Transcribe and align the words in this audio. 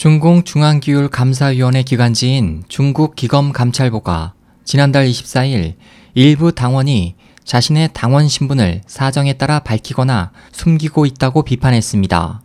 중공 0.00 0.44
중앙기율감사위원회 0.44 1.82
기관지인 1.82 2.64
중국기검감찰보가 2.68 4.32
지난달 4.64 5.06
24일 5.06 5.74
일부 6.14 6.52
당원이 6.52 7.16
자신의 7.44 7.90
당원 7.92 8.26
신분을 8.26 8.80
사정에 8.86 9.34
따라 9.34 9.58
밝히거나 9.58 10.32
숨기고 10.52 11.04
있다고 11.04 11.42
비판했습니다. 11.42 12.40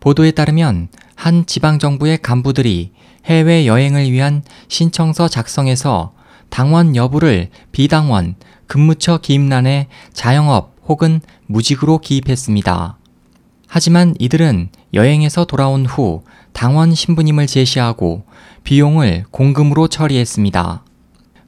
보도에 0.00 0.32
따르면 0.32 0.88
한 1.14 1.46
지방정부의 1.46 2.18
간부들이 2.18 2.90
해외여행을 3.26 4.10
위한 4.10 4.42
신청서 4.66 5.28
작성에서 5.28 6.12
당원 6.50 6.96
여부를 6.96 7.50
비당원, 7.70 8.34
근무처 8.66 9.18
기입란에 9.18 9.86
자영업 10.12 10.74
혹은 10.88 11.20
무직으로 11.46 11.98
기입했습니다. 11.98 12.98
하지만 13.68 14.14
이들은 14.18 14.68
여행에서 14.92 15.44
돌아온 15.44 15.84
후 15.84 16.22
당원 16.54 16.94
신분임을 16.94 17.46
제시하고 17.46 18.24
비용을 18.62 19.24
공금으로 19.30 19.88
처리했습니다. 19.88 20.82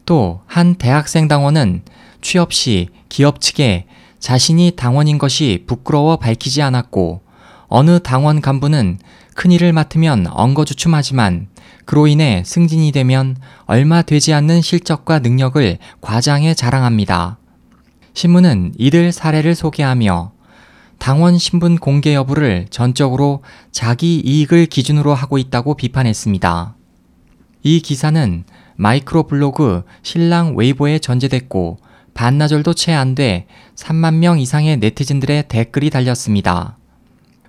또 0.05 0.43
한 0.47 0.75
대학생 0.75 1.27
당원은 1.29 1.83
취업 2.21 2.53
시 2.53 2.89
기업 3.09 3.41
측에 3.41 3.87
자신이 4.19 4.73
당원인 4.77 5.19
것이 5.19 5.65
부끄러워 5.67 6.17
밝히지 6.17 6.61
않았고 6.63 7.23
어느 7.69 8.01
당원 8.01 8.41
간부는 8.41 8.99
큰일을 9.35 9.73
맡으면 9.73 10.27
엉거주춤하지만 10.31 11.49
그로 11.85 12.07
인해 12.07 12.43
승진이 12.45 12.93
되면 12.93 13.37
얼마 13.67 14.03
되지 14.03 14.33
않는 14.35 14.61
실적과 14.61 15.21
능력을 15.21 15.79
과장해 16.01 16.55
자랑합니다. 16.55 17.39
신문은 18.15 18.73
이들 18.79 19.13
사례를 19.13 19.55
소개하며 19.55 20.33
당원 20.99 21.39
신분 21.39 21.79
공개 21.79 22.15
여부를 22.15 22.67
전적으로 22.71 23.43
자기 23.71 24.21
이익을 24.21 24.67
기준으로 24.67 25.15
하고 25.15 25.39
있다고 25.39 25.75
비판했습니다. 25.75 26.75
이 27.63 27.81
기사는 27.81 28.45
마이크로 28.77 29.25
블로그 29.25 29.83
신랑 30.03 30.57
웨이보에 30.57 30.99
전제됐고 30.99 31.79
반나절도 32.15 32.75
채 32.75 32.93
안 32.93 33.15
돼 33.15 33.47
3만 33.77 34.15
명 34.15 34.39
이상의 34.39 34.79
네티즌들의 34.79 35.49
댓글이 35.49 35.91
달렸습니다. 35.91 36.79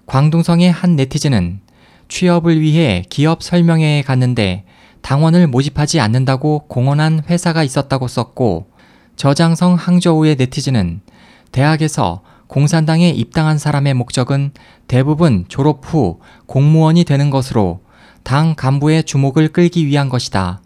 광둥성의 0.06 0.72
한 0.72 0.96
네티즌은 0.96 1.62
취업을 2.10 2.62
위해 2.62 3.04
기업 3.10 3.44
설명회에 3.44 4.02
갔는데 4.02 4.66
당원을 5.02 5.48
모집하지 5.48 6.00
않는다고 6.00 6.68
공언한 6.68 7.22
회사가 7.30 7.64
있었다고 7.64 8.08
썼고 8.08 8.68
저장성 9.16 9.76
항저우의 9.76 10.36
네티즌은 10.36 11.02
대학에서 11.52 12.22
공산당에 12.48 13.10
입당한 13.10 13.58
사람의 13.58 13.94
목적은 13.94 14.52
대부분 14.88 15.46
졸업 15.48 15.82
후 15.84 16.20
공무원이 16.46 17.04
되는 17.04 17.30
것으로 17.30 17.82
당 18.24 18.56
간부의 18.56 19.04
주목을 19.04 19.50
끌기 19.50 19.86
위한 19.86 20.10
것이다. 20.10 20.62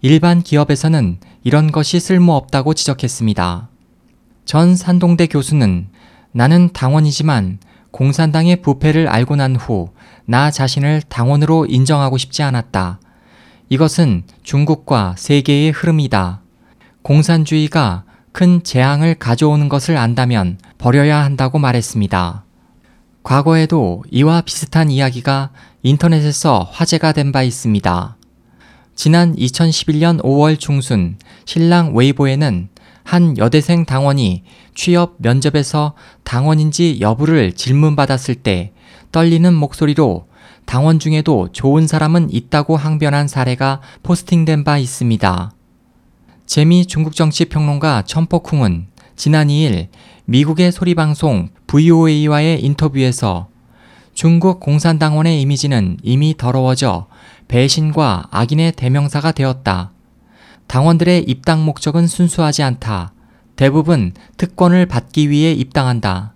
일반 0.00 0.42
기업에서는 0.42 1.18
이런 1.44 1.72
것이 1.72 2.00
쓸모없다고 2.00 2.74
지적했습니다. 2.74 3.68
전 4.44 4.76
산동대 4.76 5.26
교수는 5.26 5.88
나는 6.32 6.70
당원이지만 6.72 7.58
공산당의 7.90 8.62
부패를 8.62 9.08
알고 9.08 9.36
난 9.36 9.56
후 9.56 9.90
나 10.30 10.50
자신을 10.50 11.00
당원으로 11.08 11.64
인정하고 11.64 12.18
싶지 12.18 12.42
않았다. 12.42 13.00
이것은 13.70 14.24
중국과 14.42 15.14
세계의 15.16 15.70
흐름이다. 15.70 16.42
공산주의가 17.00 18.04
큰 18.32 18.62
재앙을 18.62 19.14
가져오는 19.14 19.70
것을 19.70 19.96
안다면 19.96 20.58
버려야 20.78 21.22
한다고 21.24 21.58
말했습니다. 21.58 22.44
과거에도 23.22 24.04
이와 24.10 24.40
비슷한 24.42 24.90
이야기가 24.90 25.50
인터넷에서 25.82 26.68
화제가 26.72 27.12
된 27.12 27.32
바 27.32 27.42
있습니다. 27.42 28.16
지난 28.94 29.34
2011년 29.36 30.22
5월 30.22 30.58
중순 30.58 31.18
신랑 31.44 31.94
웨이보에는 31.94 32.68
한 33.04 33.38
여대생 33.38 33.84
당원이 33.84 34.44
취업 34.74 35.14
면접에서 35.18 35.94
당원인지 36.24 36.98
여부를 37.00 37.52
질문받았을 37.52 38.36
때 38.36 38.72
떨리는 39.12 39.52
목소리로 39.54 40.26
당원 40.64 40.98
중에도 40.98 41.48
좋은 41.52 41.86
사람은 41.86 42.32
있다고 42.32 42.76
항변한 42.76 43.26
사례가 43.28 43.80
포스팅된 44.02 44.64
바 44.64 44.78
있습니다. 44.78 45.52
재미 46.46 46.86
중국 46.86 47.14
정치 47.14 47.46
평론가 47.46 48.02
천포쿵은 48.02 48.86
지난 49.18 49.48
2일 49.48 49.88
미국의 50.26 50.70
소리방송 50.70 51.48
VOA와의 51.66 52.64
인터뷰에서 52.64 53.48
중국 54.14 54.60
공산당원의 54.60 55.42
이미지는 55.42 55.96
이미 56.04 56.36
더러워져 56.36 57.08
배신과 57.48 58.28
악인의 58.30 58.72
대명사가 58.72 59.32
되었다. 59.32 59.90
당원들의 60.68 61.24
입당 61.24 61.64
목적은 61.64 62.06
순수하지 62.06 62.62
않다. 62.62 63.12
대부분 63.56 64.12
특권을 64.36 64.86
받기 64.86 65.30
위해 65.30 65.50
입당한다. 65.50 66.34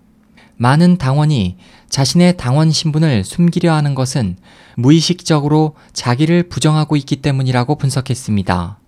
많은 0.57 0.97
당원이 0.97 1.55
자신의 1.87 2.35
당원 2.35 2.69
신분을 2.69 3.23
숨기려 3.23 3.73
하는 3.73 3.95
것은 3.95 4.35
무의식적으로 4.75 5.75
자기를 5.93 6.49
부정하고 6.49 6.97
있기 6.97 7.17
때문이라고 7.17 7.75
분석했습니다. 7.77 8.82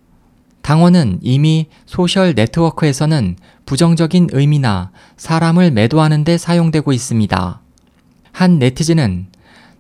당원은 0.66 1.20
이미 1.22 1.68
소셜 1.86 2.34
네트워크에서는 2.34 3.36
부정적인 3.68 4.30
의미나 4.32 4.90
사람을 5.16 5.70
매도하는 5.70 6.24
데 6.24 6.40
사용되고 6.40 6.92
있습니다. 6.92 7.62
한 8.32 8.58
네티즌은 8.58 9.28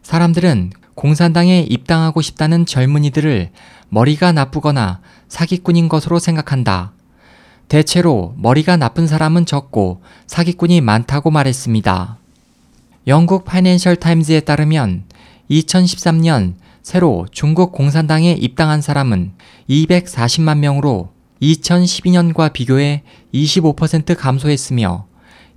사람들은 0.04 0.70
공산당에 0.94 1.62
입당하고 1.62 2.22
싶다는 2.22 2.68
젊은이들을 2.68 3.50
머리가 3.90 4.32
나쁘거나 4.32 5.00
사기꾼인 5.28 5.90
것으로 5.90 6.20
생각한다. 6.20 6.92
대체로 7.68 8.36
머리가 8.38 8.78
나쁜 8.78 9.08
사람은 9.08 9.48
적고 9.48 10.04
사기꾼이 10.28 10.82
많다고 10.82 11.32
말했습니다. 11.32 12.20
영국 13.08 13.44
파이낸셜 13.44 13.96
타임즈에 13.96 14.42
따르면 14.42 15.06
2013년 15.50 16.56
새로 16.82 17.26
중국 17.32 17.72
공산당에 17.72 18.34
입당한 18.34 18.82
사람은 18.82 19.34
240만 19.70 20.60
명으로 20.60 21.10
2012년과 21.42 22.54
비교해 22.54 23.04
25% 23.34 24.16
감소했으며 24.16 25.08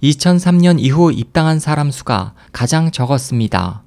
2003년 0.02 0.78
이후 0.78 1.12
입당한 1.12 1.58
사람 1.58 1.90
수가 1.90 2.34
가장 2.52 2.90
적었습니다. 2.90 3.82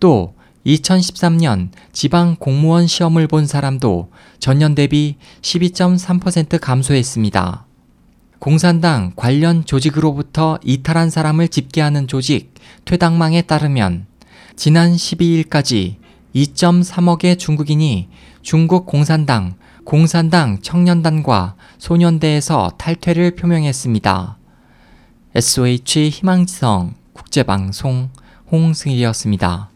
또 0.00 0.34
2013년 0.66 1.68
지방 1.92 2.36
공무원 2.36 2.86
시험을 2.86 3.28
본 3.28 3.46
사람도 3.46 4.10
전년 4.38 4.74
대비 4.74 5.16
12.3% 5.42 6.60
감소했습니다. 6.60 7.66
공산당 8.38 9.12
관련 9.16 9.64
조직으로부터 9.64 10.58
이탈한 10.64 11.10
사람을 11.10 11.48
집계하는 11.48 12.08
조직 12.08 12.54
퇴당망에 12.84 13.42
따르면 13.42 14.06
지난 14.56 14.94
12일까지 14.94 15.96
2.3억의 16.34 17.38
중국인이 17.38 18.08
중국 18.40 18.86
공산당, 18.86 19.54
공산당 19.84 20.62
청년단과 20.62 21.56
소년대에서 21.76 22.70
탈퇴를 22.78 23.36
표명했습니다. 23.36 24.38
SOH 25.34 26.08
희망지성 26.08 26.94
국제방송 27.12 28.08
홍승일이었습니다. 28.50 29.68